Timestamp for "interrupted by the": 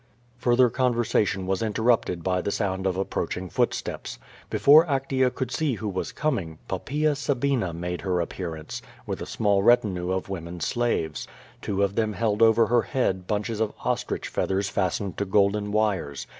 1.61-2.49